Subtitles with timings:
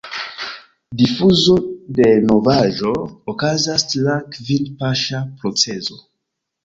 [1.01, 1.57] Difuzo
[1.99, 2.95] de novaĵo
[3.35, 6.01] okazas tra kvin–paŝa procezo.